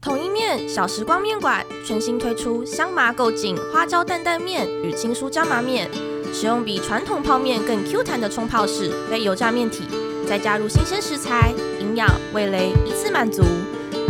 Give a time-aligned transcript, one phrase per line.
[0.00, 5.90] 统一面小时光面馆全新推出香麻够劲花椒担担面与青蔬椒麻面，
[6.32, 9.84] 使用比传统泡面更 Q 弹的冲泡式非油炸面体，
[10.26, 13.42] 再加入新鲜食材，营养味蕾一次满足。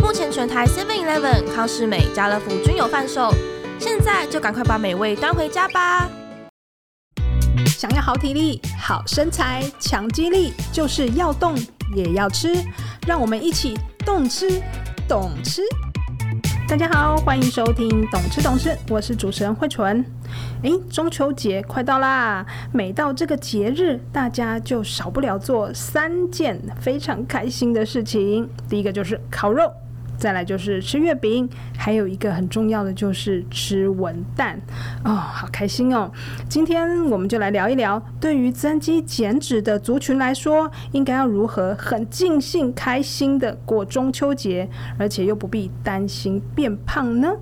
[0.01, 3.29] 目前全台 Seven Eleven、康是美、家乐福均有贩售，
[3.77, 6.09] 现在就赶快把美味端回家吧！
[7.67, 11.53] 想要好体力、好身材、强肌力，就是要动
[11.93, 12.55] 也要吃，
[13.05, 14.61] 让我们一起动吃。
[15.11, 15.61] 懂吃，
[16.69, 20.01] 大家好，欢迎收听《懂吃懂吃》，我是主持人慧纯。
[20.61, 22.45] 诶，中秋节快到啦！
[22.71, 28.49] 每到这个节日，大家就少不了做三件非常开心的事情。
[28.69, 29.69] 第一个就是烤肉。
[30.21, 34.53] 再来就是吃月饼，还有一个很重要的就是吃文旦
[35.03, 36.11] 哦，好开心哦！
[36.47, 47.33] 今天我们就来聊一聊，对于增肌减脂的族群来说，应该要如何很尽兴、开心的过中秋节，而且又不必担心变胖呢？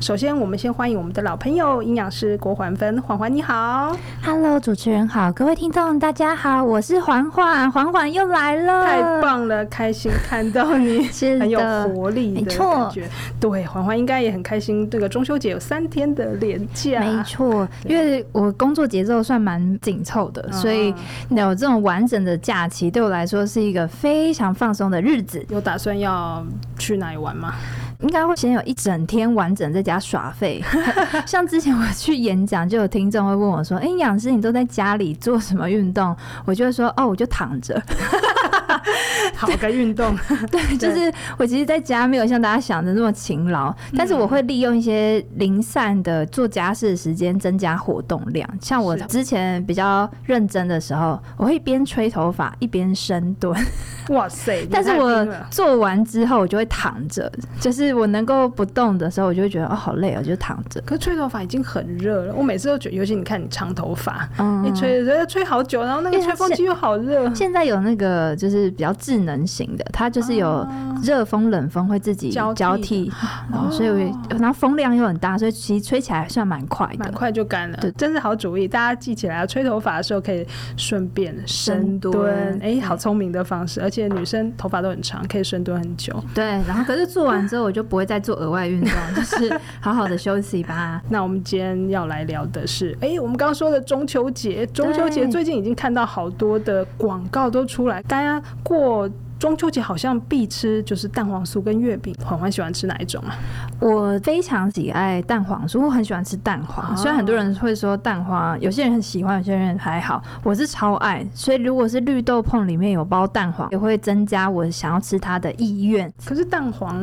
[0.00, 20.92] 首先，我们先欢迎我们的老朋友营养师郭环芬，环环你好，Hello，主持人好，各位听众大家好，我是环环，环环又来了，太棒了，开心看到你， 是很有活力的感觉，对，环环应该也很开心，这个中秋节有三天的连假，没错，因为我工作节奏算蛮紧凑的，所以
[21.30, 25.44] 有这种完整的假期对我来说是一个非常放松的日子。
[25.48, 26.44] 有打算要
[26.78, 27.54] 去哪里玩吗？
[28.02, 30.62] 应该会先有一整天完整在家耍废，
[31.26, 36.14] 像之前我去演讲，就有听众会问我说：“哎、杨，师，你都在家里做什么运动？”
[36.44, 37.80] 我就会说：“哦，我就躺着。”
[39.36, 40.16] 好个运动，
[40.50, 48.48] 对，就是我其实在家没有像大家想的那么勤劳，但是我会利用一些零散的做家事的时间增加活动量。
[48.60, 53.54] 像我之前比较认真的时候，我会一边吹头发一边深蹲。
[54.08, 54.66] 哇塞！
[54.70, 60.80] 但是我做完之后，我就会躺着，就是我能够不动的时候，我就会觉得哦，好累哦，就躺着。
[60.82, 67.32] 可是吹头发已经很热了，我每次都觉得，尤其你看你长头发，嗯，你吹着吹好久，然后那个吹风机又好热。
[67.32, 70.66] 现在有那个就是比较智能型的，它就是有
[71.02, 73.10] 热风、冷风会自己交替，
[73.50, 77.78] 然后所以然后风量又很大，所以其实吹起来算蛮快的，蛮快就干了。
[77.80, 80.46] 对，真是好主意，大家记起来，吹头发的时候可以
[80.76, 82.58] 顺便深蹲。
[82.62, 86.12] 哎，好聪明的方式，而且女生头发都很长，可以深蹲很久。
[86.34, 91.00] 对，然后可是做完之后，我就不会再做额外运动， 就是好好的休息吧。
[91.08, 99.08] 那我们今天要来聊的是，哎，我们刚刚说的中秋节，中秋节最近已经看到好多的广告都出来，大家过。
[99.42, 103.36] 中秋节好像必吃就是蛋黄酥跟月饼，环环喜欢吃哪一种啊？
[103.80, 106.96] 我非常喜爱蛋黄酥，我很喜欢吃蛋黄。
[106.96, 111.26] 虽然很多人会说蛋黄，有些人很喜欢，有些人还好，我是超爱。
[111.34, 116.08] 所以如果是绿豆碰里面有包蛋黄，也会增加我想要吃它的意愿。
[116.24, 116.96] 可是蛋黄，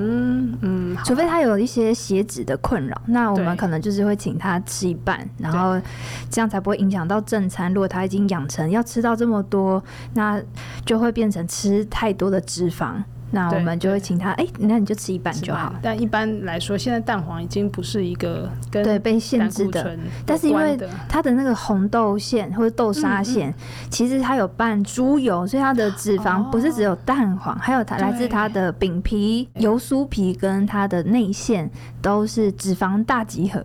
[0.62, 5.78] 嗯，除非他有一些血脂的困扰，那我们可能就是会请他吃一半，然后
[6.30, 7.74] 这样才不会影响到正餐。
[7.74, 9.84] 如果他已经养成要吃到这么多，
[10.14, 10.42] 那
[10.86, 13.04] 就会变成吃太多的脂肪。
[13.32, 15.72] 那我们就会请他，哎、欸，那你就吃一半就好。
[15.84, 19.96] 但一般来说，现在蛋黄已经不是一个跟对被限制的，
[20.26, 20.76] 但是因为
[21.08, 31.70] 它的那个红豆馅或者豆沙馅，嗯嗯，其实它有拌猪油，所以它的脂肪不是只有蛋黄，哦、还有它来自它的饼皮、油酥皮跟它的内馅
[32.02, 33.64] 都是脂肪大集合。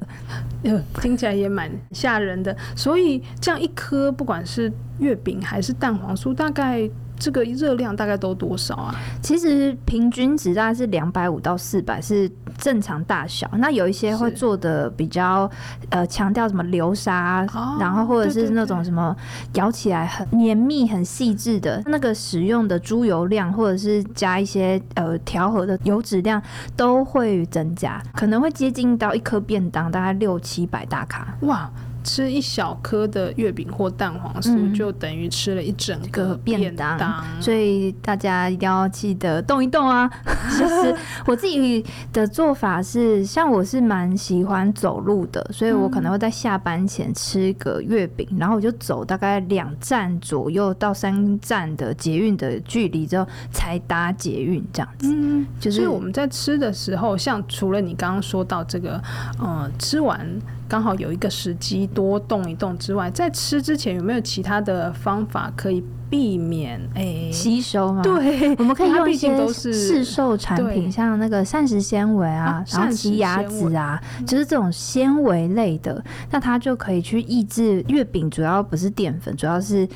[0.65, 2.55] 呃，听起来也蛮吓人的。
[2.77, 6.87] 所以这样一颗，不管是月饼还是蛋黄酥，大概。
[7.19, 8.95] 这个热量大概都多少啊？
[9.23, 13.49] 其实平均值大概是两百五到四百是正常大小。
[13.59, 15.51] 那有一些会做的比较
[15.91, 19.15] 呃强调什么流沙，哦，然后或者是那种什么
[19.55, 26.43] 咬起来很绵密、很细致的那个使用的猪油量，或者是加一些呃调和的油脂量
[26.77, 31.37] 都会增加，可能会接近到一颗便当大概六七百大卡。
[31.43, 31.71] 哇！
[32.05, 40.09] 吃一小颗的月饼或蛋黄酥，嗯，就等于吃了一整个便当，便当，所以大家一定要记得动一动啊！
[40.51, 40.95] 其实
[41.27, 55.11] 我自己的做法是，像我是蛮喜欢走路的，所以我可能会在下班前吃个月饼，然后我就走大概两站左右到三站的捷运的距离之后，才搭捷运这样子。
[55.11, 59.03] 嗯，就是我们在吃的时候，像除了你刚刚说到这个，
[59.39, 60.29] 呃，吃完。
[60.75, 65.81] 刚好有一个时机多动一动之外，在吃之前有没有其他的方法可以
[66.14, 68.02] 避免哎吸收嘛。
[68.02, 78.31] 对，我们可以用一些都是市售产品，像那个膳食纤维啊，啊然后奇亚籽啊，就是这种纤维类的，那它就可以去抑制月饼。
[78.34, 79.87] 主要不是淀粉，主要是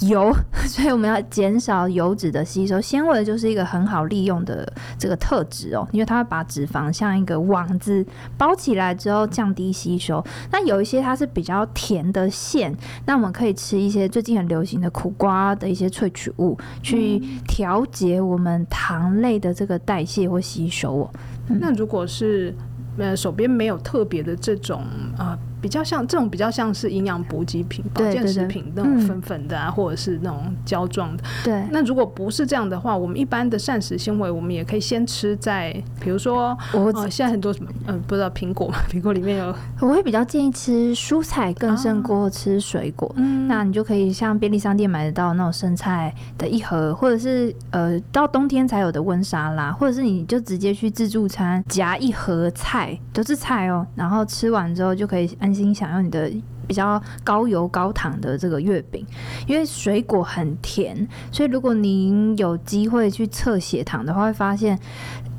[0.00, 0.30] 油，
[0.68, 2.80] 所以我们要减少油脂的吸收。
[2.80, 8.04] 纤维就是一个很好利用的这个特质哦，因为它会把脂肪像一个网子
[8.36, 10.22] 包起来之后降低吸收。
[10.50, 12.74] 那有一些它是比较甜的馅，
[13.06, 21.10] 那我们可以吃一些最近很流行的苦瓜的一些萃取物，去调节我们糖类的这个代谢或吸收哦。
[21.48, 22.54] 嗯、那如果是
[22.98, 24.82] 呃手边没有特别的这种
[25.18, 25.38] 呃。
[25.66, 31.24] 比较像这种比较像是营养补给品、保健食品那种粉粉的啊，或者是那种胶状的。
[31.42, 31.66] 对。
[31.72, 39.52] 那如果不是这样的话，我们一般的膳食纤维，我们也可以先吃在，比如说，我、呃、现在很多什么，嗯、呃，不知道苹果嘛，苹果里面有。
[39.80, 43.12] 我会比较建议吃蔬菜更胜过吃水果。
[43.16, 43.56] 嗯、啊。
[43.56, 55.26] 那你就可以像便利商店买得到那种生菜的一盒，或者是呃到冬天才有的温沙拉，或者是你就直接去自助餐夹一盒菜，都是菜哦，然后吃完之后就可以。
[55.40, 56.30] 安心享用你的
[56.68, 59.04] 比较高油高糖的这个月饼，
[59.46, 64.78] 因为水果很甜，所以如果您有机会去测血糖的话，会发现。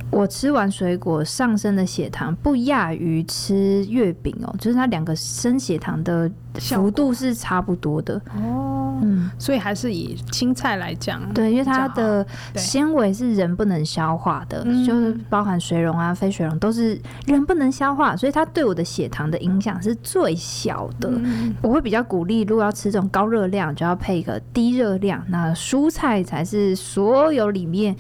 [0.10, 8.98] 我吃完水果上升的血糖不亚于吃月饼哦，就是它两个升血糖的幅度是差不多的哦。
[9.04, 12.26] 嗯，所以还是以青菜来讲，对，因为它的
[12.56, 21.12] 纤维是人不能消化的，就是包含水溶啊、非水溶都是人不能消化，所以它对我的血糖的影响是最小的。
[21.12, 21.54] 嗯。
[21.62, 27.96] 我会比较鼓励，如果要吃这种高热量，就要配一个低热量，那蔬菜才是所有里面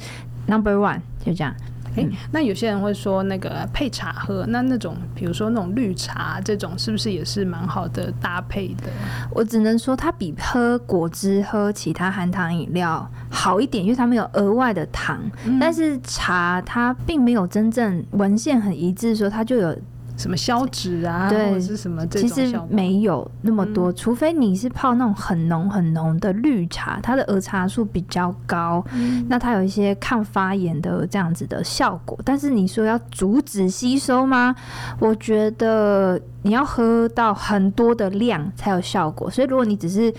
[0.48, 1.54] number one，就这样。
[1.98, 8.90] 哎、欸，那有些人会说那个配茶喝，那那种比如说那种绿茶这种，是不是也是蛮好的搭配的？
[9.32, 15.20] 我只能说它比喝果汁、喝其他含糖饮料好一点，因为它没有额外的糖。
[15.46, 19.76] 嗯、但是茶它并没有真正文献很一致说它就有。
[20.18, 22.30] 什么消脂啊，或者是什么这种？
[22.30, 32.18] 其实没有那么多，嗯，除非你是泡那种很浓很浓的绿茶，它的儿茶素比较高，嗯，那它有一些抗发炎的这样子的效果。
[32.26, 34.56] 但是你说要阻止吸收吗？
[35.00, 39.30] 我觉得你要喝到很多的量才有效果。
[39.30, 40.12] 所以如果你只是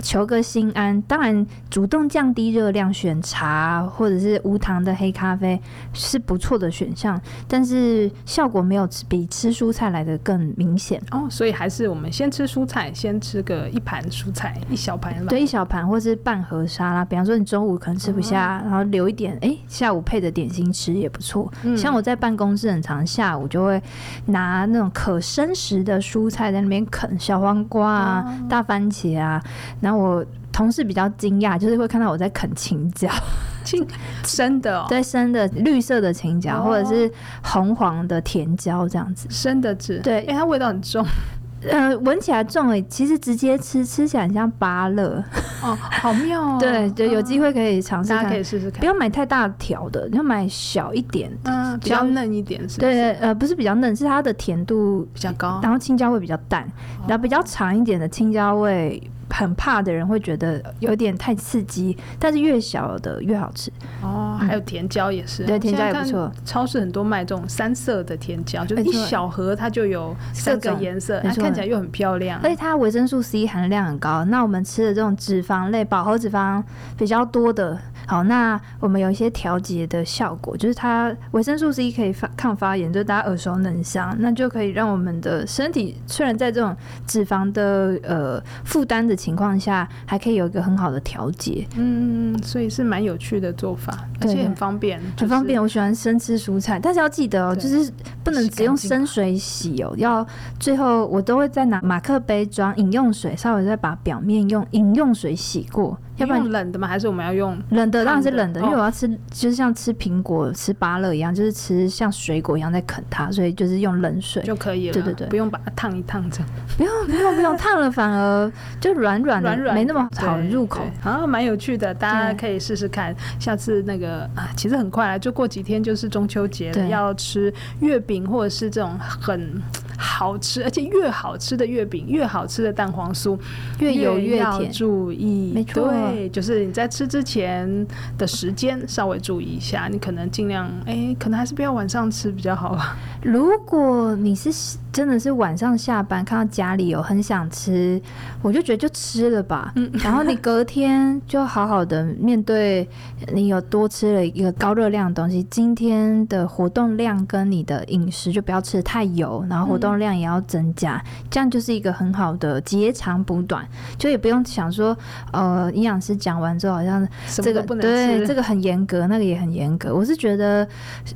[0.00, 5.60] 求个心安，当然主动降低热量，选茶或者是无糖的黑咖啡
[5.92, 11.26] 是不错的选项，但是效果没有比吃蔬菜来的更明显哦。
[11.30, 17.04] 所以还是我们先吃蔬菜，先吃个一盘蔬菜，一小盘，对，一小盘或是半盒沙拉。
[17.04, 21.76] 比方说你中午可能吃不下，嗯、然后留一点，哎、欸，下午配着点心吃也不错、嗯。
[21.76, 23.82] 像我在办公室很常下午就会
[24.26, 29.42] 拿那种可生食的蔬菜在那边啃，小黄瓜啊、嗯、大番茄啊，
[29.80, 33.08] 然后我同事比较惊讶，就是会看到我在啃青椒，
[33.64, 33.86] 青
[34.24, 37.10] 生的、哦，对，生的绿色的青椒、哦，或者是
[37.42, 41.04] 红黄的甜椒这样子，生的吃，对，因为它味道很重，
[41.70, 45.22] 呃，闻起来重诶，其实直接吃吃起来很像芭乐，
[45.62, 52.92] 哦，好妙哦，对，就有机会可以尝试，大家可以试试看，不要买太大条的，你要买小一点，嗯，比较嫩一点是不是？
[52.92, 59.00] 对，呃，不是比较嫩，是它的甜度比较高，然后青椒味比较淡，哦、然后比较长一点的青椒味。
[59.30, 63.70] 很怕的人会觉得有点太刺激，但是越小的越好吃
[64.02, 64.38] 哦。
[64.40, 66.30] 还有甜椒也是，对，甜椒也不错。
[66.44, 72.40] 超市很多卖这种三色的甜椒，就是一小盒它就有三个颜色，它看起来又很漂亮。
[72.42, 74.24] 而且它维生素 C 含量很高。
[74.24, 76.62] 那我们吃的这种脂肪类、饱和脂肪
[76.96, 86.76] 比较多的，好，那我们有一些调节的效果，就是它维生素 C 可以发抗发炎，就大家耳熟能详，那就可以让我们的身体虽然在这种
[87.06, 95.60] 脂肪的呃负担的情况下，还可以有一个很好的调节，嗯，所以是蛮有趣的做法，而且很方便，很方便。
[95.60, 97.92] 我喜欢生吃蔬菜，但是要记得哦，就是
[98.24, 100.26] 不能只用生水洗哦，要
[100.58, 105.98] 最后我都会再拿马克杯装饮用水，稍微再把表面用饮用水洗过。
[106.20, 106.86] 要不然用冷的吗？
[106.86, 108.04] 还是我们要用冷的？
[108.04, 114.92] 当然是冷的，因为我要吃，就是像吃苹果、吃芭乐一样，就是吃像水果一样在啃它，所以就是用冷水就可以了。
[114.92, 116.48] 对对对，不用把它烫一烫这样。
[116.76, 120.82] 不用不用不用，烫了反而就软软软软，没那么好入口。
[121.02, 123.14] 啊，蛮有趣的，大家可以试试看。
[123.38, 129.60] 下次那个啊，其实很快啊，就过几天就是中秋节了，要吃月饼或者是这种很。
[130.00, 133.38] 好吃，而且越好吃的月饼，越好吃的蛋黄酥，
[133.78, 134.38] 越油越甜。
[134.38, 142.96] 要注意，没错，对，就是你在吃之前的时间稍微注意一下，你可能尽量，哎、欸，可能还是不要晚上吃比较好吧。
[143.22, 144.50] 如果你是
[144.90, 148.00] 真的是晚上下班看到家里有很想吃，
[148.40, 149.72] 我就觉得就吃了吧。
[149.76, 152.88] 嗯，然后你隔天就好好的面对，
[153.34, 155.46] 你有多吃了一个高热量的东西。
[155.50, 163.66] 今天的活动量跟你的饮食就不要吃得太油，然后活动量也要增加，嗯、这样就是一个很好的截长补短，
[163.98, 164.96] 就也不用想说，
[165.32, 169.94] 呃，营养师讲完之后好像这个对这个很严格，那个也很严格。
[169.94, 170.66] 我是觉得，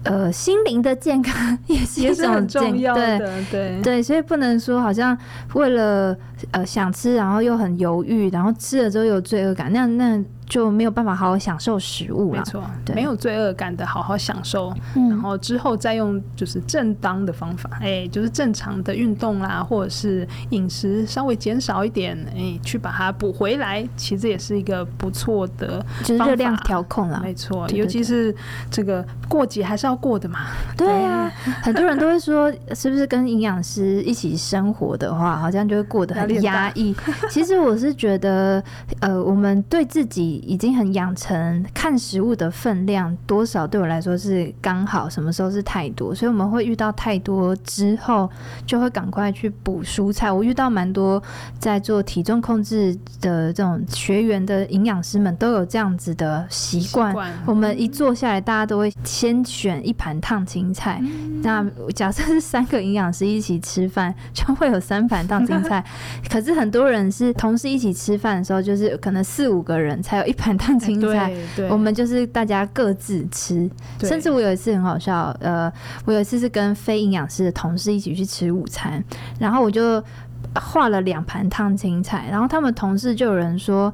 [0.02, 5.16] 呃，心灵的健康 也是一种很重要的，对对对，所以不能说好像
[5.54, 6.16] 为了
[6.52, 10.22] 呃想吃，然后又很犹豫，然后吃了之后有罪恶感，那那。
[10.46, 12.38] 就没有办法好好享受食物了。
[12.38, 27.20] 没错，对，没有罪恶感的好好享受，嗯，然后之后再用就是正当的方法，哎，就是正常的运动啦，或者是饮食稍微减少一点，哎，去把它补回来，其实也是一个不错的，就是热量调控啦。
[27.24, 28.32] 没错，尤其是
[28.70, 30.40] 这个过节还是要过的嘛。
[30.76, 31.32] 对呀，
[31.62, 36.94] 很多人都会说，是不是跟营养师一起生活的话，好像就会过得很压抑。
[37.30, 38.62] 其实我是觉得，
[39.00, 40.34] 呃，我们对自己。
[40.44, 48.30] 已经很养成看食物的分量多少，对我来说是刚好，什么时候是太多，所以我们会遇到太多之后，
[48.66, 50.30] 就会赶快去补蔬菜。
[50.30, 51.22] 我遇到蛮多
[51.58, 57.14] 在做体重控制的这种学员的营养师们都有这样子的习惯。
[57.44, 61.00] 我们一坐下来，大家都会先选一盘烫青菜。
[61.02, 61.64] 嗯、那
[61.94, 65.84] 假设是三个营养师一起吃饭，就会有三盘烫青菜。
[66.28, 70.24] 可是很多人是同事一起吃饭的时候，就是可能四五个人才有。
[70.24, 71.30] 一盘烫青菜，
[71.68, 73.70] 我们就是大家各自吃。
[74.00, 75.70] 甚至我有一次很好笑，呃，
[76.06, 79.04] 我有一次是跟非营养师的同事一起去吃午餐，
[79.38, 80.02] 然后我就
[80.54, 83.92] 画了两盘烫青菜，然后他们同事就有人说：“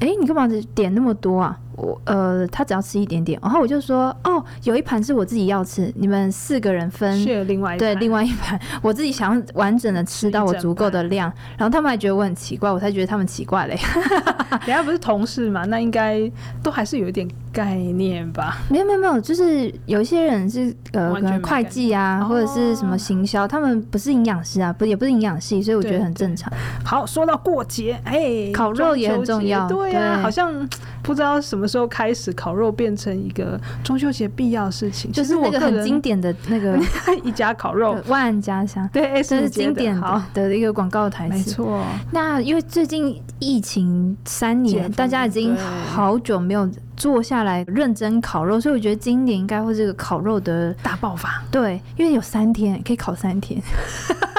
[0.00, 13.78] 哎，你干嘛点那么多啊？”我呃，他只要吃一点点，然后我就说哦，有一盘是我自己要吃，你们四个人分，另外对另外一盘，我自己想要完整的吃到我足够的量， 然后他们还觉得我很奇怪，我才觉得他们奇怪嘞。
[14.66, 16.30] 人家不是同事嘛，那应该
[16.62, 18.56] 都还是有一点概念吧？
[18.70, 26.50] 没有没有没有，就是有一些人是呃，可能会计啊，或者是什么行销，哦，他们不是营养师啊，不也不是营养系，所以我觉得很正常。
[26.82, 30.66] 好，说到过节，哎，烤肉也很重要，对呀，啊，好像
[31.02, 31.65] 不知道什么。
[31.66, 36.78] 时候开始，烤肉变成一个中秋节必要事情，就是那个很经典的那个
[37.24, 39.98] 一家烤肉万家香，对，这是经典
[40.34, 41.34] 的一个广告台词。
[41.34, 41.82] 没错。
[42.10, 51.42] 那因为最近疫情三年，大家已经好久没有坐下来认真烤肉，所以我觉得今年应该会是个烤肉的大爆发。
[51.50, 53.60] 对，因为有三天可以烤三天。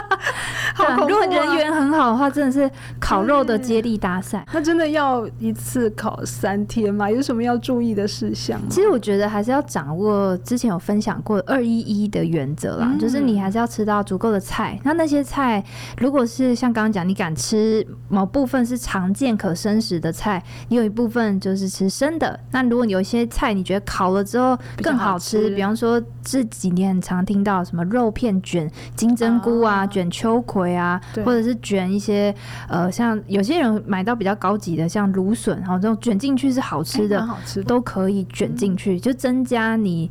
[0.77, 2.69] 好啊、如果人缘很好的话，真的是
[2.99, 4.45] 烤肉的接力大赛。
[4.53, 7.09] 那真的要一次烤三天吗？
[7.09, 8.67] 有什么要注意的事项吗？
[8.69, 14.79] 其实我觉得还是要掌握之前有分享过二一一的原则啦，嗯、就是你还是要吃到足够的菜。
[14.83, 15.63] 那那些菜，
[15.97, 22.39] 如果是像刚刚讲，你敢吃某部分是常见可生食的菜，你有一部分就是吃生的。
[22.51, 30.66] 那如果有一些菜你觉得烤了之后更好吃，比，比方说这几年很常听到什么肉片卷金针菇啊，啊卷秋葵。
[30.75, 32.33] 啊，或者是卷一些
[32.67, 40.09] 呃，像有些人买到比较高级的，像芦笋，然后这种卷进去是好吃的，好吃都可以卷进去，就增加你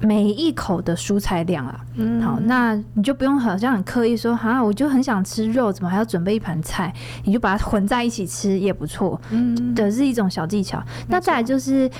[0.00, 1.80] 每一口的蔬菜量啊。
[1.96, 6.92] 嗯，好，那你就不用好像很刻意说，哈，我就很想吃肉，怎么还要准备一盘菜？
[7.24, 9.20] 你就把它混在一起吃也不错。
[9.30, 10.82] 嗯，的是一种小技巧。
[11.08, 11.90] 那再来就是，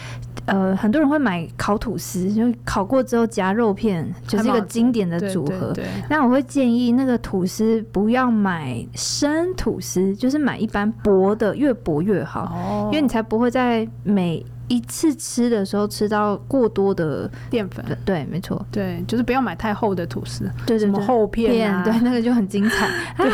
[0.46, 5.72] 呃，很多人会买烤吐司，就烤过之后夹肉片，就是一个经典的组合。
[5.72, 7.84] 对，那我会建议那个吐司。
[7.92, 17.84] 不要买生吐司，就是买一般薄的，越薄越好，哦、因为你才不会在每一次吃的时候吃到过多的淀粉。
[18.04, 22.88] 对，没错，对，就是不要买太厚的吐司，对，什么厚片啊，对，那个就很精彩。
[23.18, 23.30] 对，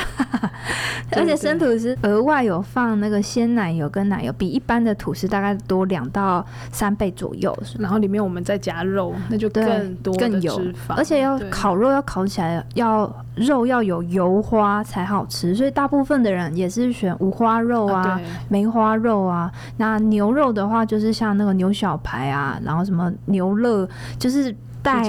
[1.20, 7.56] 而且生吐司额外有放那个鲜奶油跟奶油，比一般的吐司大概多两到三倍左右。
[7.78, 13.14] 然后里面我们再加肉，那就更多的更油，而且要烤肉要烤起来要。
[13.36, 19.52] 肉要有油花才好吃，所以大部分的人也是选五花肉啊、啊梅花肉啊。
[19.76, 24.54] 那牛肉的话，就是像像那个牛小排啊，然后什么牛肉，就是
[24.86, 25.02] 带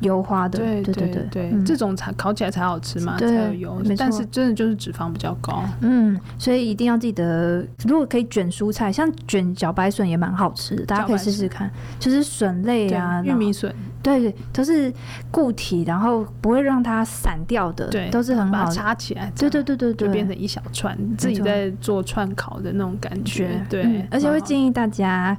[0.00, 3.82] 油花的，对对对对对，这种才烤起来才好吃嘛，才有油。
[3.98, 5.62] 但是真的就是脂肪比较高。
[5.82, 11.70] 嗯，所以一定要记得，如果可以卷蔬菜，像卷小白笋也蛮好吃的，大家可以试试看。
[11.98, 13.70] 就是笋类啊，玉米笋，
[14.02, 14.90] 对对，都是
[15.30, 19.30] 固体，然后不会让它散掉的，对，都是很好插起来。
[19.36, 23.60] 对对对对对，就变成一小串，自己在做串烤的那种感觉。
[23.68, 25.36] 对，而且会建议大家。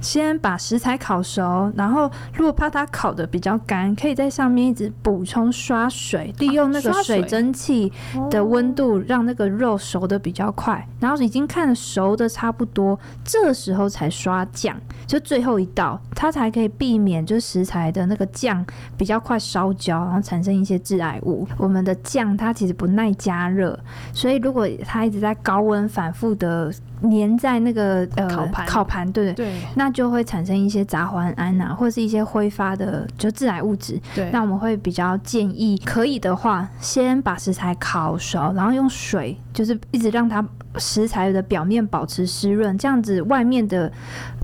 [0.00, 7.92] 先把食材烤熟，然后如果怕它烤得比较干，可以在上面一直补充刷水，利用那个水蒸气
[8.30, 10.86] 的温度，让那个肉熟得比较快。
[10.98, 14.76] 然后已经看熟的差不多，这时候才刷酱，
[15.06, 18.64] 就最后一道，它才可以避免就食材的那个酱
[18.96, 21.46] 比较快烧焦，然后产生一些致癌物。
[21.56, 23.78] 我们的酱它其实不耐加热，
[24.12, 26.72] 所以如果它一直在高温反复的。
[27.02, 34.00] 粘在那个呃烤盘，烤盘对对，那就会产生一些杂环胺呐，或者是一些挥发的就致癌物质。
[34.14, 43.90] 对，那我们会比较建议，可以的话，先把食材烤熟，然后用水就是一直让它食材的表面保持湿润，这样子外面的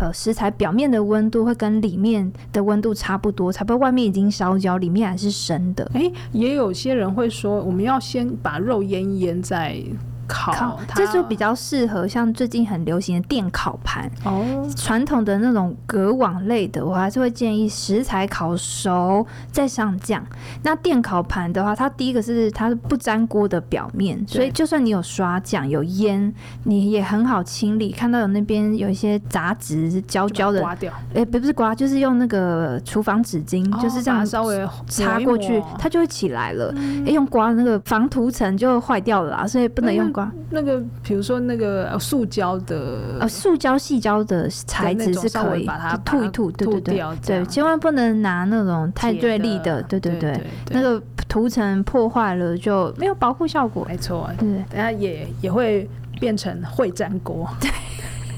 [0.00, 5.88] 呃食材表面的温度会跟里面的温度差不多，才不会外面已经烧焦，里面还是生的。
[5.94, 9.76] 哎、欸，也有些人会说，我们要先把肉腌腌在。
[10.26, 14.44] 烤，这就比较适合像最近很流行的电烤盘哦。
[14.76, 20.24] 传统的那种隔网类的，我还是会建议食材烤熟再上酱。
[20.62, 26.32] 那电烤盘的话，它第一个是它是不粘锅的表面，所以就算你有刷酱有烟，
[26.64, 27.92] 你也很好清理。
[27.92, 30.92] 看到有那边有一些杂质焦焦的，刮掉。
[31.14, 36.70] 哎，不是刮，就是用那个厨房纸巾，哦、就是这样稍微擦过去，它就会起来了。
[36.70, 40.06] 哎、嗯，用刮那个防涂层就坏掉了啦，所以不能用。
[40.50, 55.88] 那个，比如说那个塑胶的，呃，塑胶细胶的材质是可以把它吐一吐，对对对，对，千万不能拿那种太锐利的，对对对，那个涂层破坏了就没有保护效果，没错，对，等下也也会
[56.20, 57.48] 变成会粘锅。
[57.60, 57.70] 对。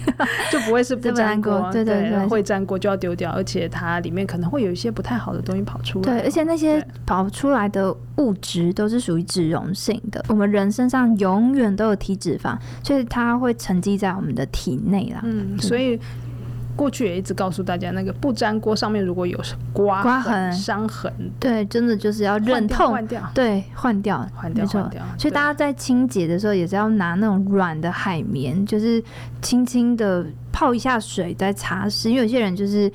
[0.51, 6.05] 就不会是不粘锅，对对对，会粘锅就要丢掉，而且它里面可能会有一些不太好的东西跑出来。
[6.05, 10.25] 对，而且那些跑出来的物质都是属于脂溶性的。
[10.29, 15.21] 我们人身上永远都有体脂肪，所以它会沉积在我们的体内啦。
[15.25, 15.99] 嗯，所以。
[16.79, 19.37] 过去也一直告诉大家，那个不粘锅上面如果有
[19.73, 25.03] 刮刮痕、伤痕，对，真的就是要忍痛换掉，对，换掉，换掉，换掉。
[25.19, 29.03] 所以大家在清洁的时候也是要拿那种软的海绵，就是
[29.43, 30.25] 轻轻的。
[30.53, 32.91] 泡一下水再擦拭，因为有些人就是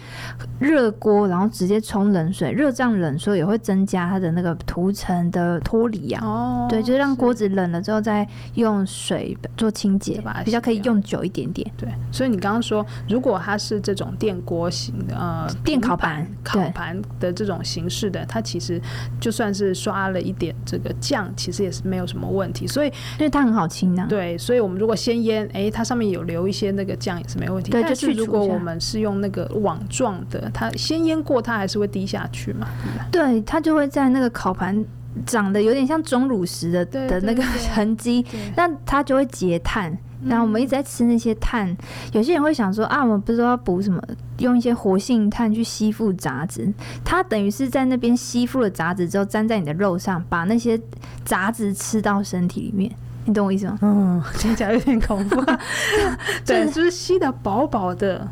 [0.59, 6.25] 热锅，然后直接冲冷水，热胀冷缩也会增加它的那个涂层的脱离啊。
[6.25, 11.69] 哦，对，就是让锅子冷了之后再用水做清洁，比较可以用久一点点。
[11.77, 18.81] 对，所以你刚刚说，如果它是这种电锅型的呃电烤盘烤盘的这种形式的，它其实
[19.19, 22.67] 就算是刷了一点这个酱，其实也是没有什么问题。
[22.67, 24.05] 所以因为它很好清啊。
[24.09, 27.71] 对，所以我们如果先腌，哎，它上面有留一些那个酱也是没问题。
[27.71, 32.67] 对，就是如果我们是用那个网状的，它先腌过，它还是会滴下去嘛？
[33.11, 34.83] 对，它就会在那个烤盘
[35.25, 38.25] 长得有点像钟乳石的的那个痕迹，
[38.55, 39.97] 那它就会结碳。
[40.25, 41.77] 然后我们一直在吃那些碳，嗯、
[42.13, 44.01] 有些人会想说啊，我们不知道要补什么，
[44.37, 46.71] 用一些活性炭去吸附杂质，
[47.03, 50.79] 它等于是在那边吸附了杂质之后，粘在你的肉上，把那些
[51.25, 52.89] 杂质吃到身体里面。
[53.25, 53.77] 你懂我意思吗？
[53.81, 55.41] 嗯，听起来有点恐怖。
[56.45, 58.27] 对，就是吸的饱饱的。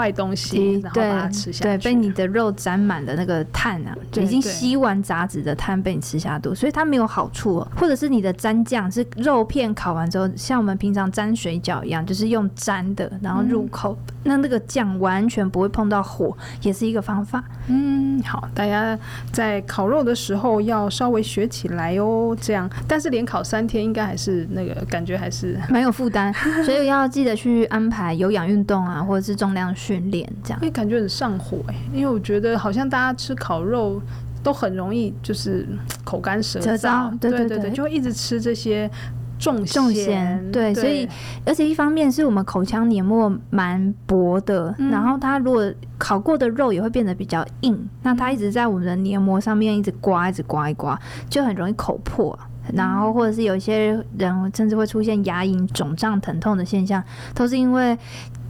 [0.00, 1.62] 坏东西，然后把它吃下去。
[1.64, 7.68] 对，被你的肉沾满的那个碳啊，就已经吸完杂质的碳被你吃下肚，所以它没有好处哦。
[7.76, 17.44] 或者是你的蘸酱是肉片烤完之后，像我们平常蘸水饺一样，就是用蘸的，然后入口，嗯、那那个酱完全不会碰到火，也是一个方法。
[17.66, 18.98] 嗯，好，大家
[19.32, 22.36] 在烤肉的时候要稍微学起来哦。
[22.40, 26.32] 这样，但是连烤三天应该还是那个感觉还是 蛮有负担，
[26.64, 34.00] 所以要记得去安排有氧运动啊，或者是重量训练这样，会感觉很上火哎，因为我觉得好像大家吃烤肉
[34.42, 35.66] 都很容易就是
[36.04, 38.90] 口干舌燥，对对对对，就会一直吃这些
[39.38, 41.08] 重重咸，对，所以
[41.44, 50.98] 而且一方面是我们口腔黏膜蛮薄的，然后它如果烤过的肉也会变得比较硬，那它一直在我们的黏膜上面一直刮，一直刮一刮，
[51.28, 52.38] 就很容易口破，
[52.72, 57.02] 然后或者是有一些人甚至会出现牙龈肿胀疼痛的现象，
[57.34, 57.98] 都是因为。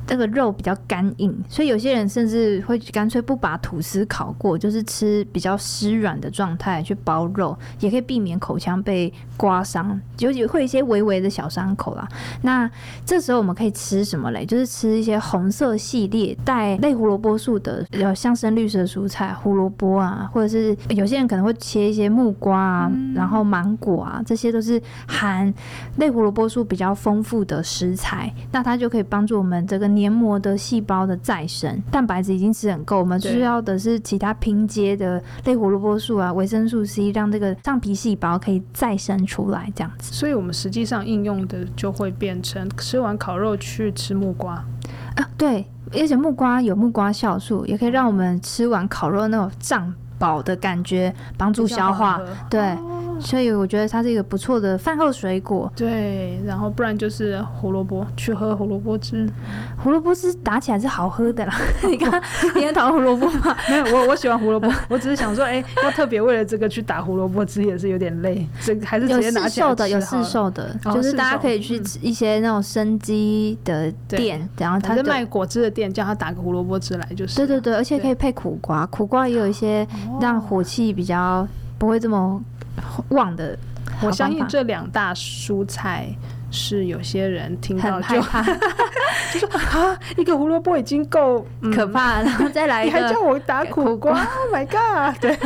[0.06, 12.08] 这个肉比较干硬，所以有些人甚至会干脆不把吐司烤过，就是吃比较湿软的状态去包肉，也可以避免口腔被刮伤，尤其会有一些微微的小伤口啦。
[12.42, 12.68] 那
[13.06, 14.44] 这时候我们可以吃什么嘞？
[14.44, 25.54] 就是吃一些红色系列带类胡萝卜素的，有像深绿色蔬菜，胡萝卜啊，或者是有些人可能会切一些木瓜啊，嗯、然后芒果啊，这些都是含
[25.98, 29.88] 类胡萝卜素比较丰富的食材，那它就可以帮助我们这个。
[30.00, 40.14] 黏膜的细胞的再生，蛋白质已经吃很够，我们需要的是其他拼接的类胡萝卜素啊、维生素 C，让这个上皮细胞可以再生出来，这样子。
[40.14, 44.54] 所以，我们实际上应用的就会变成吃完烤肉去吃木瓜
[45.16, 52.60] 啊，对，而且木瓜有木瓜酵素，也可以让我们吃完烤肉那种胀饱的感觉，帮助消化，对。
[52.60, 55.70] 哦所以我觉得它是一个不错的饭后水果。
[55.76, 59.28] 对，然后不然就是胡萝卜，去喝胡萝卜汁。
[59.76, 61.54] 胡萝卜汁打起来是好喝的啦。
[61.88, 62.22] 你看，
[62.54, 63.56] 你很讨厌胡萝卜吗？
[63.68, 64.70] 没有，我我喜欢胡萝卜。
[64.88, 68.46] 我只是想说，哎、欸，要特别为了这个去打胡萝卜汁也是有点累。
[68.60, 69.70] 这还是直接拿起来吃。
[69.70, 77.36] 有市售的，有市售的，就是大家可以去一些那种生机的店，然后他是卖果汁的店，叫他打个胡萝卜汁来就是。
[77.36, 79.86] 对对对，而且可以配苦瓜，苦瓜也有一些
[80.20, 81.46] 让火气比较
[81.80, 82.40] 不会这么。
[83.08, 83.58] 旺的，
[84.00, 86.08] 我相信这两大蔬菜
[86.50, 88.42] 是有些人听到就怕，
[89.32, 95.20] 就说啊，一个胡萝卜已经够可怕了，然后再来一个，你还叫我打苦瓜？Oh my god！
[95.20, 95.36] 对。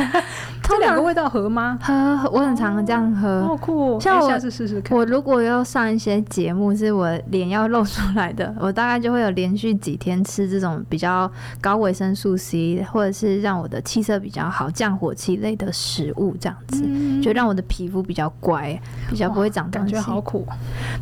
[0.67, 1.77] 这两个味道合吗？
[1.81, 1.93] 喝，
[2.31, 3.43] 我很常这样喝。
[3.45, 3.99] 好酷！
[3.99, 4.97] 像我下次试试看。
[4.97, 11.29] 我如果要上一些节目，是我脸要露出来的， 我大概就会有连续几天吃这种比较
[11.61, 19.93] 高维生素 C，或者是让我的气色比较好、降火气类的食物，这样子，嗯、就让我的皮肤比较乖，比较不会长东西。
[19.93, 20.45] 感觉好苦。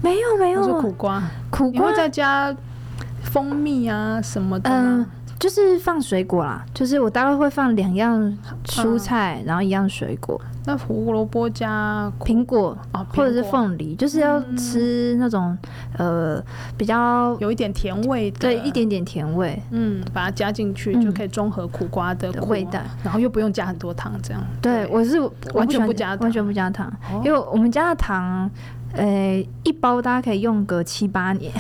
[0.02, 2.56] 没有没有，是苦瓜，苦瓜再加
[3.22, 4.70] 蜂蜜啊什么的。
[4.70, 5.06] 嗯
[5.40, 10.40] 就是放水果啦，就是我大概会放两样蔬菜，嗯、然后一样水果。
[10.66, 15.58] 那胡萝卜加苹果，哦、或者是凤梨，就是要吃那种、
[15.98, 16.44] 嗯、呃
[16.78, 24.42] 比较有一点甜味的，对，一点点甜味，嗯，把它加进去就可以中和苦瓜的，味道，然后又不用加很多糖，这样。
[24.62, 24.88] 对，对。
[24.88, 25.20] 我是
[25.54, 28.50] 完全不加，完全不加糖，哦、因为我们家的糖。
[28.96, 31.52] 呃、欸，一包大家可以用个七八年，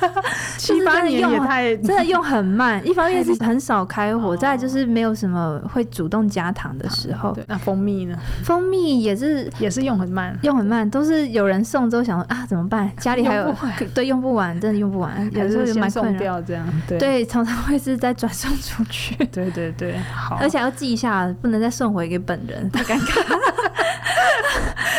[0.58, 2.86] 七八年也太真的用很慢。
[2.86, 7.36] 一方面是 很少开火，再就是没有什么会主动加糖的时候。
[7.46, 8.16] 那蜂蜜呢？
[8.44, 12.90] 蜂蜜也是也是用很慢，用很慢，都是有人送之后想说啊怎么办？
[13.00, 13.54] 家里还有
[13.94, 16.66] 对用不完，真的用不完，有时候就蛮送掉这样。
[16.86, 19.14] 对，对，常常会是再转送出去。
[19.26, 23.53] 对对对，好，而且要记一下，不能再送回给本人，太尴尬。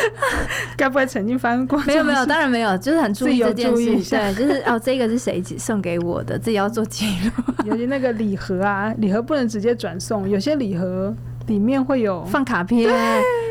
[0.77, 1.79] 该不会曾经翻过？
[1.83, 4.15] 没有没有，当然没有，就是很注意这件事。
[4.15, 7.43] 对，就是哦，这个是谁送给我的，自己要做记录。
[7.65, 11.13] 尤其那个礼盒啊，礼盒不能直接转送，有些礼盒
[11.47, 12.89] 里面会有放卡片，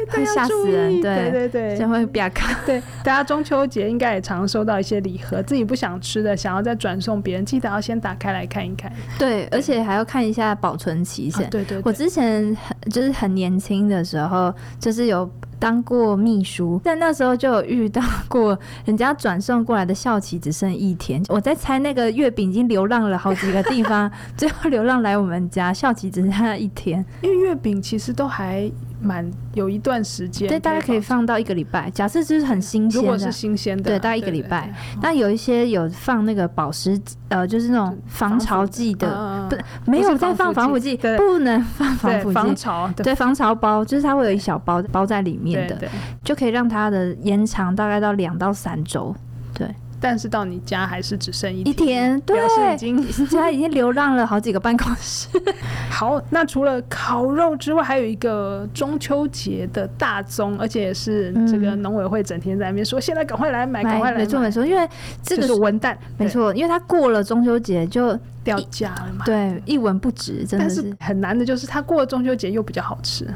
[0.09, 1.01] 会吓死人。
[1.01, 2.59] 对对对，就会比较卡。
[2.67, 8.93] 对，大家中秋节应该也常收到一些礼盒，自己不想吃的，想要再转送别人，记得要先打开来看一看。
[9.19, 11.49] 对，而且还要看一下保存期限。
[11.51, 15.29] 对对，我之前很就是很年轻的时候，就是有。
[15.59, 21.23] 当过秘书，但那时候就有遇到过人家转送过来的校期只剩一天。
[21.29, 27.05] 我在猜那个月饼已经流浪了好几个地方， 最后流浪来我们家，校期只剩下一天。
[27.23, 28.71] 因为月饼其实都还。
[29.03, 31.91] 蛮有一段时间，对，大概可以放到一个礼拜。
[31.91, 34.73] 假设就是很新鲜的，如果是新鲜的，对，大概一个礼拜。
[35.03, 42.35] 那有一些有放那个保湿，呃，就是那种防潮剂的，不，没有在放防腐剂，不能放防腐剂。
[42.35, 45.79] 防潮，对，防潮包就是它会有一小包包在里面的，
[46.25, 49.15] 就可以让它的延长大概到两到三周，
[49.53, 49.69] 对。
[50.01, 55.29] 但是到你家还是只剩一天，一天，对，表示已经 家已经流浪了好几个办公室。
[55.89, 64.25] 好，那除了烤肉之外，还有一个中秋节的大宗，而且也是这个农委会整天在那边说，嗯、现在赶快来买，赶快来买。
[64.25, 64.87] 没错没错，因为
[65.23, 69.25] 这个是文旦，没错，因为它过了中秋节就掉价了嘛。
[69.25, 73.27] 对，一文不值，真的是，是很难的，就是它过了中秋节又比较好吃。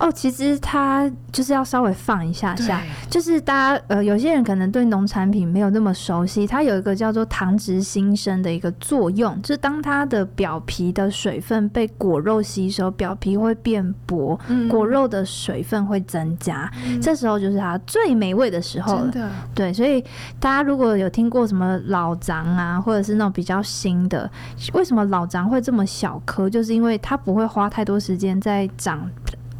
[0.00, 19.30] 哦，其实它就是要稍微放一下下，就是大家呃，有些人可能对农产品没有那么熟悉，它有一个叫做糖质新生的一个作用，就是当它的表皮的水分被果肉吸收，表皮会变薄，嗯、果肉的水分会增加，嗯、这时候就是它最美味的时候了。
[19.54, 20.02] 对，所以
[20.38, 24.30] 大家如果有听过什么老张啊，或者是那种比较新的，
[24.72, 26.48] 为什么老张会这么小颗？
[26.48, 29.06] 就是因为它不会花太多时间在长。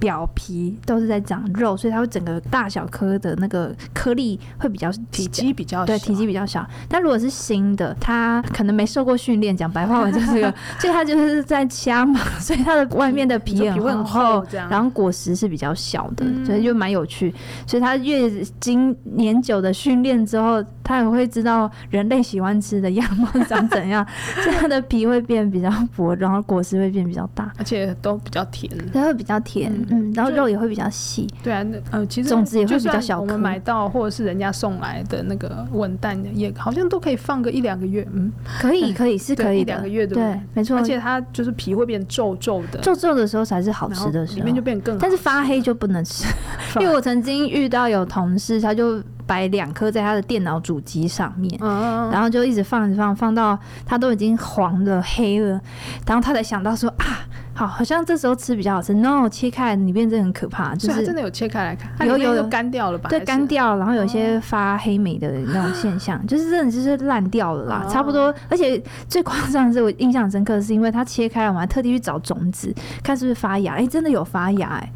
[0.00, 6.66] 表皮都是在长肉，所以它会整个大小颗的那个颗粒会比较体积比较小，对，体积比较小。
[6.88, 17.32] 但如果是新的，它可能没受过训练，讲白话文就是这个， 所以它就是在掐嘛，所以它的外面的皮很厚，然后果实是比较小的，所以就蛮有趣。
[17.66, 24.06] 所以它越经年久的训练之后，它也会知道人类喜欢吃的样貌长怎样，
[24.42, 29.70] 所以它的皮会变比较薄，然后果实会变比较大，而且都比较甜，它会比较甜。
[29.89, 31.26] 嗯，然后肉也会比较细。
[31.42, 33.20] 对啊，那呃，其实种子也会比较小。
[33.20, 38.06] 我们买到或者是人家送来的那个文旦，也好像都可以放个一两个月。
[38.12, 39.72] 嗯，可以，可以是可以的。
[39.74, 40.76] 两个月对，对，没错。
[40.76, 45.00] 而且它就是皮会变皱皱的，皱皱的时候才是好吃的时候，里面就变更好。
[45.00, 46.26] 但是发黑就不能吃，
[46.80, 55.60] 因为我曾经遇到有同事，他就摆两颗在他的电脑主机上面，然后就一直放着放，放到它都已经黄了黑了，
[56.06, 57.26] 然后他才想到说啊。
[57.52, 58.94] 好，好像这时候吃比较好吃。
[58.94, 63.10] No，切开里面真的很可怕，就是真的有切开来看，有有干掉了吧？
[63.10, 68.34] 对，干掉，然后有些发黑霉的那种现象， 就是真的就是烂掉了啦，差不多。
[68.48, 73.74] 而且最夸张的是，我印象深刻的是，因为它切开了，我还特地去找种子，看是不是发芽。
[73.74, 74.92] 哎，真的有发芽，哎，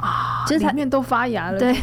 [0.47, 1.59] 就是里面都发芽了。
[1.59, 1.77] 对，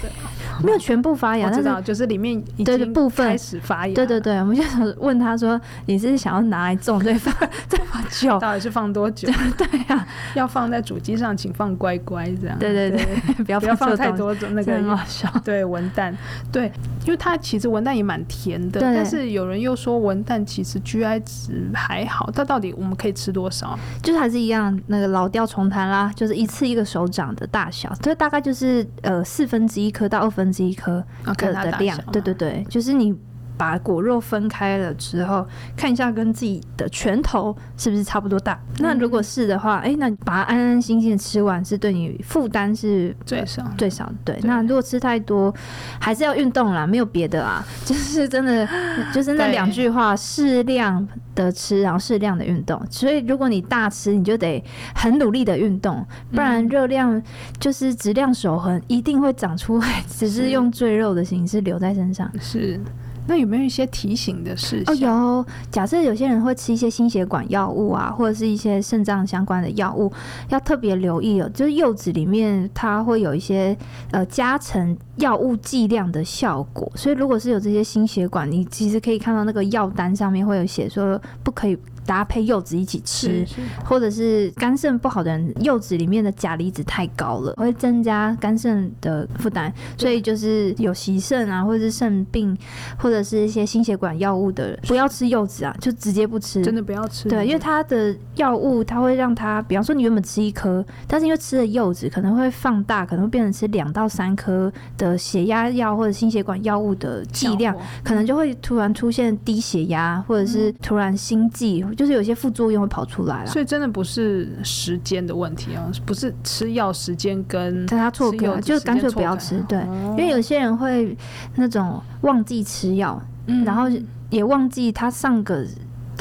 [0.63, 3.93] 没有全部发芽，知道，就是里面对的部分开始发芽。
[3.93, 7.33] 对对对，我们就想问他说：“你是想要拿来种，对放
[7.69, 8.37] 这么久？
[8.41, 10.71] 到底是放多久？” 对呀，要放。
[10.71, 12.57] 在主机上，请放乖乖这样。
[12.57, 14.97] 对对对，对 不要不要放太多那个。
[15.43, 16.13] 对文旦，
[16.49, 16.71] 对，
[17.05, 23.77] 因为它其实文旦也蛮甜的，但是有人又说文旦其实 GI 值还好，它到底我们可以吃多少？
[24.03, 31.97] 就是还是一样那个老调重弹啦，就是一次一个手掌的大小，这大概就是呃四分之一颗到二分之一颗的的量。
[32.11, 33.15] 对对对，就是你。
[33.61, 35.45] 把果肉分开了之后，
[35.77, 38.59] 看一下跟自己的拳头是不是差不多大。
[38.69, 44.11] 嗯、那如果是的话，哎、欸，那把它安安心心的吃完，是对你负担是最少最少。
[44.25, 45.53] 对，对那如果吃太多，
[45.99, 48.67] 还是要运动啦，没有别的啊，就是真的，
[49.13, 52.81] 就是那两句话：适量的吃，然后适量的运动。
[52.89, 54.63] 所以如果你大吃，你就得
[54.95, 57.21] 很努力的运动，不然热量
[57.59, 62.27] 就是质量守恒，一定会长出来，只是用赘肉的形式留在身上。
[62.39, 62.81] 是。
[63.27, 64.93] 那有没有一些提醒的事情？
[64.93, 65.45] 哦，有。
[65.71, 70.11] 假设有些人会吃一些心血管药物啊，或者是一些肾脏相关的药物，
[70.49, 71.49] 要特别留意哦。
[71.53, 73.77] 就是柚子里面它会有一些
[74.11, 81.77] 呃加成药物剂量的效果，所以如果是有这些心血管，你其实可以看到那个药单上面会有写说不可以。
[82.11, 83.47] 搭配柚子一起吃，
[83.85, 89.73] 或者是肝肾不好的人，柚子里面的钾离子太高了，会增加肝肾的负担。
[89.97, 92.57] 所以就是有洗肾啊，或者是肾病，
[92.97, 96.61] 或者是一些心血管药物的人，不要吃柚子啊，就直接不吃。
[96.61, 97.29] 真的不要吃。
[97.29, 111.85] 对，因为它的药物，它会让它，比方说你原本吃一颗，但是因为吃了柚子，可能会放大，可能会变成吃两到三颗的血压药或者心血管药物的剂量，可能就会突然出现低血压，或者是突然心悸。
[112.01, 119.63] 就是有些副作用会跑出来了，所以真的不是时间的问题啊，不是吃药时间跟他错开，就干脆不要吃。
[119.69, 119.79] 对，
[120.11, 121.15] 因为有些人会
[121.53, 123.21] 那种忘记吃药，
[123.63, 123.83] 然后
[124.31, 125.63] 也忘记他上个。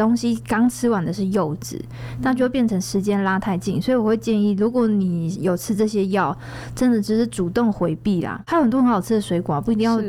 [0.00, 1.78] 东西刚吃完的是柚子，
[2.22, 6.34] 那就会变成时间拉太近，所以我会建议，如果你有吃这些药，
[6.74, 8.40] 真的只是主动回避啦。
[8.46, 10.00] 还有很多很好吃的水果，不一定要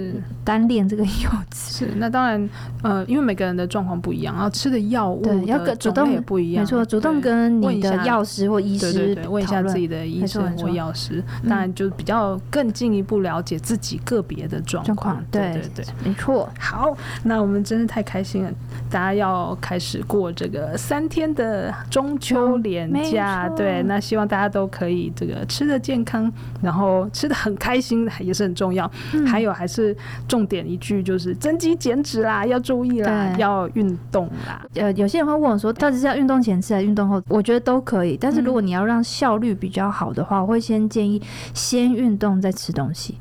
[0.45, 1.85] 单练这个柚子。
[1.85, 2.49] 是，那当然，
[2.83, 15.21] 呃，因为每个人的状况不一样，然后吃的药物对要跟主动也不一样，没错，主动跟你的药师或医师对对对问一下自己的医生或药师，当然就比较更进一步了解自己个别的状况。
[15.29, 16.49] 对对对，没错。
[16.57, 18.51] 好，那我们真是太开心了，
[18.89, 19.80] 大家要开。
[19.81, 28.89] 始过这个三天的中秋连假，对，那希望大家都可以这个吃的健康，然后吃的很开心，也是很重要。
[29.13, 34.63] 嗯、还有还是重点一句，就是增肌减脂啦，要注意啦，要运动啦。
[34.75, 37.19] 呃，有些人会问我说，到底是要运动前吃还是运动后？
[37.27, 41.21] 我觉得都可以，但是如果你要让效率比较好的话，我会先建议
[41.53, 43.17] 先运动再吃东西。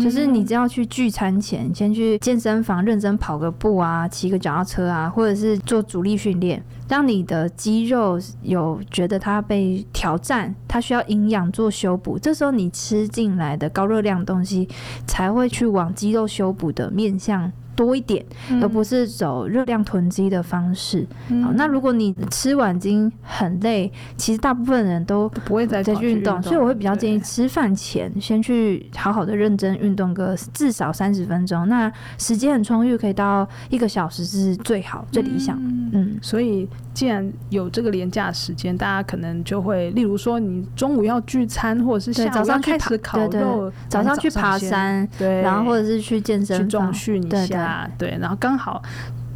[0.00, 12.18] 就是你只要去聚餐前，先去健身房认真跑个步啊，骑个脚踏车啊，或者是做阻力训练，让你的肌肉有觉得它被挑战，它需要营养做修补。
[12.18, 14.68] 这时候你吃进来的高热量东西，
[15.06, 18.24] 才会去往肌肉修补的面向多一点，
[18.60, 21.06] 而不是走热量囤积的方式。
[21.28, 31.68] 嗯、好，那如果你吃完已经很累，其实大部分人都不会再再去运动，所以我会比较建议吃饭前先去好好的认真运动个至少三十分钟。
[31.68, 35.56] 那时间很充裕，可以到一个小时是最好、最理想。
[35.60, 47.61] 嗯，嗯，所以既然有这个廉价时间，大家可能就会，例如说你中午要聚餐，或者是下午早上开始烤肉，早上去爬山，对，然后或者是去健身房重训一下。
[47.62, 48.82] 啊，对，然后刚好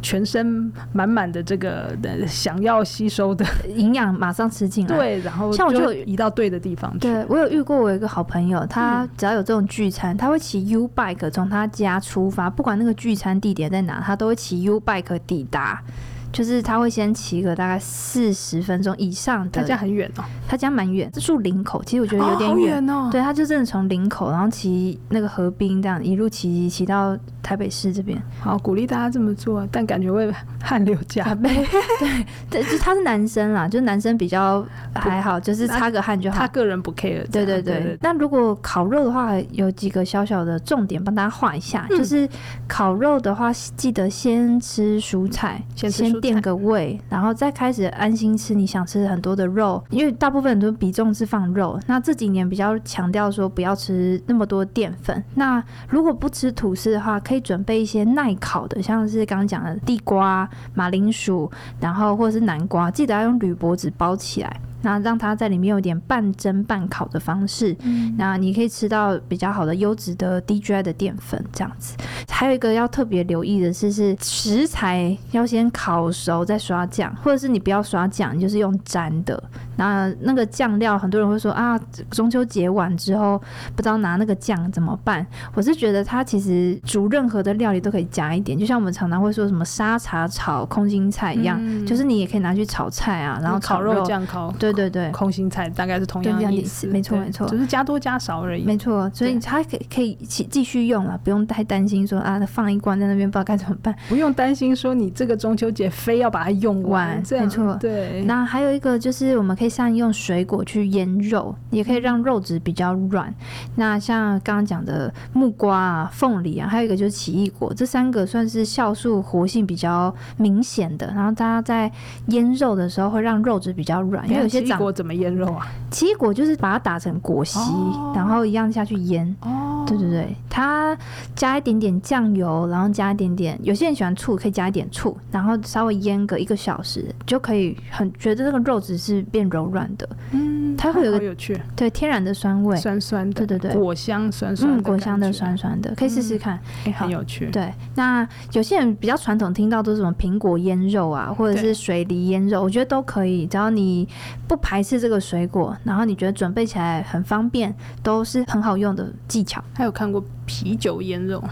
[0.01, 6.99] 全身满满的这个的想要吸收的营养马上吃进来，对，然后像我就移到对的地方去。
[6.99, 15.81] 对，我有遇过我有一个好朋友，他只要有这种聚餐，嗯、他会骑 U bike 从他家出发，不管那个聚餐地点在哪，他都会骑 U bike 抵达。
[16.29, 23.07] 就是他会先骑个大概四十分钟以上的，他家很远哦，他家蛮远，这住林口，其实我觉得有点远哦。
[23.09, 28.21] 对，他就真的从林口，然后骑那个河滨这样一路骑骑到台北市这边。
[28.41, 30.29] 好，鼓励大家这么做，但感觉会
[30.61, 31.49] 汗流浃背。
[31.97, 36.37] 对对，就他是男生啦，就是男生比较还好，就是擦个汗就好。
[36.39, 37.25] 他个人不 care。
[37.31, 37.97] 对对对。
[38.01, 42.27] 那如果烤肉的话，有几个小小的重点帮大家画一下，就是
[42.67, 46.17] 烤肉的话，记得先吃蔬菜，先先。
[46.19, 51.79] 垫个胃，然后再开始安心吃你想吃很多的肉，因为大部分人都比重是放肉。
[51.85, 55.23] 那这几年比较强调说不要吃那么多淀粉。
[55.35, 64.59] 那如果不吃吐司的话，可以准备一些耐烤的，像是刚刚讲的地瓜、马铃薯，然后或者是南瓜，记得要用铝箔纸包起来。
[64.83, 71.97] 那让它在里面有点半蒸半烤的方式，嗯，那你可以吃到比较好的优质的 DGI 的淀粉这样子。
[72.29, 79.43] 还有一个要特别留意的是，是食材要先烤熟再刷酱，或者是你不要刷酱，你就是用粘的。
[79.77, 81.79] 那那个酱料，很多人会说啊，
[82.11, 83.41] 中秋节完之后
[83.75, 85.25] 不知道拿那个酱怎么办？
[85.53, 94.53] 我是觉得它其实煮任何的料理都可以加一点，就像我们常常会说什么沙茶炒空心菜一样，嗯，就是你也可以拿去炒菜啊，然后炒肉，烤肉酱烤。
[94.59, 98.63] 对对对，空心菜大概是同样的意思，没错没错，只是加多加少而已。
[98.63, 103.95] 没错，所以它可以可以继继续用了，不用太担心说啊，放一罐在那边不知道该怎么办。
[104.09, 107.75] 不用担心说你这个中秋节非要把它用完，这样没错。
[107.79, 113.33] 对，那还有一个就是我们可以善用水果去腌肉，也可以让肉质比较软。
[113.75, 121.07] 那像刚刚讲的木瓜啊、凤梨啊，还有一个就是奇异果，这三个算是酵素活性比较明显的。
[121.15, 121.91] 然后大家在
[122.27, 124.57] 腌肉的时候会让肉质比较软，因为有些。
[124.67, 125.65] 奇异果怎么腌肉啊？
[125.89, 129.33] 奇异果就是把它打成果昔，哦、然后一样下去腌。
[129.41, 130.97] 哦，对对对，它
[131.35, 140.07] 加一点点酱油，然后加一点点，有些人喜欢醋，可以加一点醋，然后稍微腌个一个小时，就可以很觉得这个肉质是变柔软的。
[140.31, 147.47] 嗯，它会有个有趣，对天然的酸味，酸酸的，对对对，果香酸酸，嗯，果香的酸酸的，可以试试看，嗯、很有趣。
[147.47, 154.07] 对，那有些人比较传统，听到都是什么苹果腌肉啊，或者是水梨腌肉，我觉得都可以，只要你
[154.47, 159.63] 不排斥这个水果，然后你觉得准备起来很方便，都是很好用的技巧。
[159.73, 161.43] 还有看过啤酒腌肉，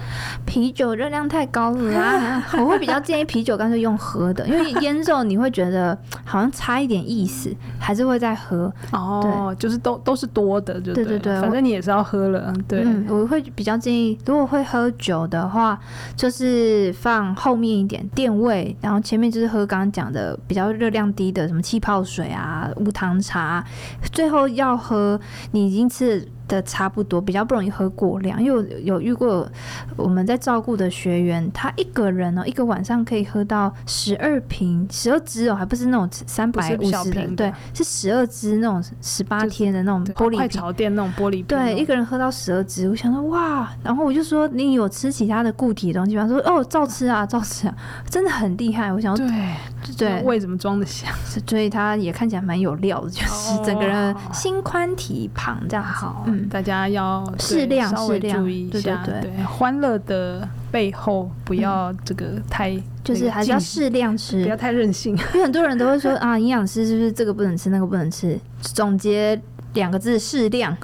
[0.45, 2.43] 啤酒热量太高了啊！
[2.58, 8.73] 我会比较建议啤酒干脆用喝的，因为腌肉你会觉得好像差一点意思，还是会再喝。
[8.91, 12.51] 哦，就是都都是多的，就对，对对对，反正你也是要喝了。
[12.67, 15.77] 对，嗯，我会比较建议，如果会喝酒的话，
[16.15, 22.71] 就是放后面一点垫胃，然后前面就是喝刚刚讲的比较热量低的，什么气泡水啊。
[22.77, 23.65] 无糖茶，
[24.12, 25.19] 最后要喝
[25.51, 28.41] 你已经吃的差不多，比较不容易喝过量。
[28.41, 29.47] 因为有，有遇过
[29.95, 41.45] 我们在照顾的学员，他一个人哦，一个晚上可以喝到十二瓶，十二支哦，还不是那种三百五十的，对，是十二支那种十八天的那种玻璃瓶，快炒店那种玻璃瓶。
[41.45, 46.27] 对，一个人喝到十二支，我想说哇，然后我就说你有吃其他的固体的东西吗？
[46.27, 47.75] 说哦，照吃啊，照吃啊，
[48.10, 48.91] 真的很厉害。
[48.91, 51.08] 我想说对对，胃怎么装得下？
[51.47, 56.23] 所以他也看起来蛮有料的，就是整个人心宽体胖这样好。
[56.27, 59.04] 嗯，大家要适量，适量注意一下。
[59.06, 65.15] 对对，欢乐的背后不要这个太，就是还是要适量吃，不要太任性。
[65.34, 68.39] 因为很多人都会说啊，营养师是不是这个不能吃，那个不能吃？
[68.62, 69.39] 总结
[69.74, 70.76] 两个字：适量。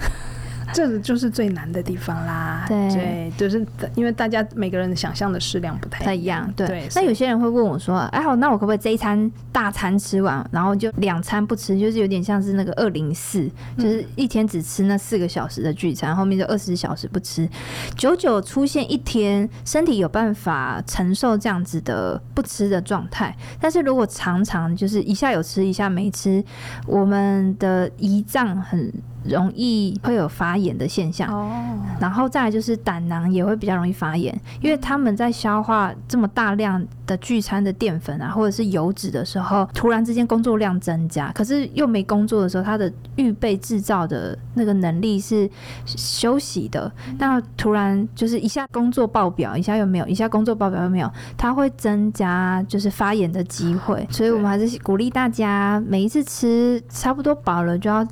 [0.74, 2.66] 这个就是最难的地方啦。
[2.68, 6.52] 对，对，就是因为大家每个人的想象的适量不太一样。
[6.56, 11.78] 对，对，那有些人会问我说：“哎，好，那我可不可以这一餐大餐吃完，然后就两餐不吃？
[11.78, 17.48] 就是有点像是那个二零四，就是一天只吃那四个小时的聚餐，后面就二十小时不吃。
[17.98, 23.36] 久久出现一天，身体有办法承受这样子的不吃的状态。
[23.60, 26.44] 但是如果常常就是一下有吃，一下没吃，
[26.86, 28.92] 我们的胰脏很。
[29.24, 31.32] 容易会有发炎的现象。
[31.34, 31.50] 哦，
[32.00, 45.50] 然后再来就是胆囊也会比较容易发炎，因为他们在消化这么大量的聚餐的淀粉啊，或者是油脂的时候，突然之间工作量增加，可是又没工作的时候，他的预备制造的那个能力是
[45.86, 46.92] 休息的。
[47.20, 54.08] 那突然就是一下工作爆表，一下又没有，一下工作爆表又没有，它会增加就是发炎的机会。
[54.10, 58.06] 所以我们还是鼓励大家每一次吃差不多饱了就要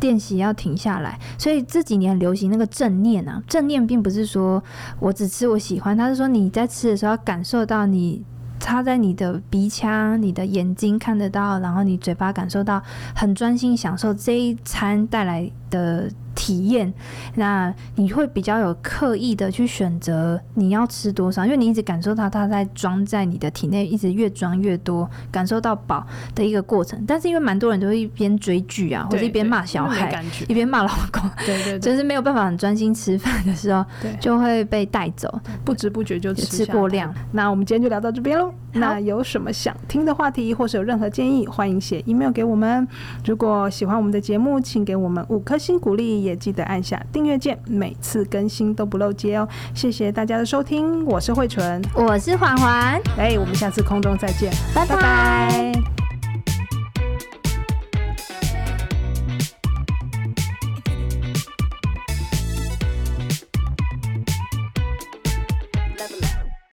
[0.00, 1.18] 练习要停下来。
[1.38, 4.62] 所以这几年流行那个正念啊，正念并不是说
[4.98, 8.22] 我只吃我喜欢，它是说你在吃的时候要感受到你。
[8.62, 12.80] 插在你的鼻腔，你的眼睛看得到，然后你嘴巴感受到，
[13.16, 16.92] 很专心享受这一餐带来的体验，
[17.34, 27.02] 那你会比较有刻意的去选择你要吃多少，因为你一直感受到它在装在你的体内，一直越装越多，感受到饱的一个过程。
[27.06, 37.12] 但是因为蛮多人都会一边追剧啊，或者一边骂小孩，一边骂老公， 对对，对，就是没有办法很专心吃饭的时候，对，就会被带走，不知不觉就吃，吃过量。
[37.32, 38.52] 那我们今天就聊到这边喽。
[38.72, 42.86] 那有什么想听的话题，或是有任何建议，欢迎写 email 给我们。
[43.24, 46.19] 如果喜欢我们的节目，请给我们五颗星鼓励。
[46.22, 49.48] 也记得按下订阅键，每次更新都不漏接哦。
[49.74, 54.96] 谢谢大家的收听，我是慧纯，我是环环，哎，我们下次空中再见，拜拜。
[54.96, 55.99] 拜拜。